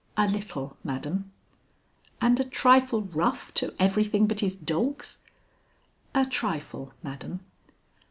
[0.17, 1.31] "A little, madam."
[2.19, 5.19] "And a trifle rough to everything but his dogs?"
[6.15, 7.41] "A trifle, madam."